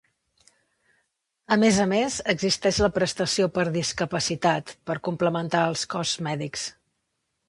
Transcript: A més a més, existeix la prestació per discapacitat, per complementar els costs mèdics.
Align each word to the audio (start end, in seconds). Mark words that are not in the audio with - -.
A 1.55 1.57
més 1.63 1.75
a 1.83 1.83
més, 1.91 2.15
existeix 2.33 2.79
la 2.85 2.89
prestació 2.95 3.49
per 3.57 3.65
discapacitat, 3.75 4.73
per 4.91 4.97
complementar 5.09 5.63
els 5.73 5.85
costs 5.93 6.23
mèdics. 6.29 6.65